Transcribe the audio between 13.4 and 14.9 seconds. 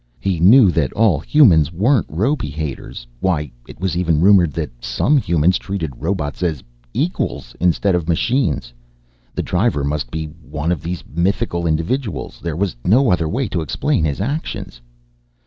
to explain his actions.